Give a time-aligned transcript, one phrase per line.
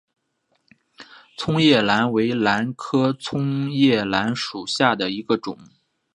[1.37, 5.59] 葱叶兰为兰科葱叶兰属下的一个种。